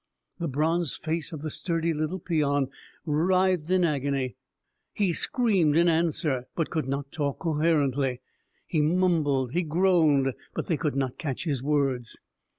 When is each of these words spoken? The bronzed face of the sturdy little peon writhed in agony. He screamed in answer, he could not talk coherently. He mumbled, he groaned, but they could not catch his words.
The 0.39 0.47
bronzed 0.47 0.99
face 1.03 1.31
of 1.31 1.43
the 1.43 1.51
sturdy 1.51 1.93
little 1.93 2.17
peon 2.17 2.69
writhed 3.05 3.69
in 3.69 3.83
agony. 3.83 4.35
He 4.93 5.13
screamed 5.13 5.77
in 5.77 5.87
answer, 5.87 6.47
he 6.57 6.65
could 6.65 6.87
not 6.87 7.11
talk 7.11 7.37
coherently. 7.37 8.19
He 8.65 8.81
mumbled, 8.81 9.51
he 9.51 9.61
groaned, 9.61 10.33
but 10.55 10.65
they 10.65 10.77
could 10.77 10.95
not 10.95 11.19
catch 11.19 11.43
his 11.43 11.61
words. 11.61 12.19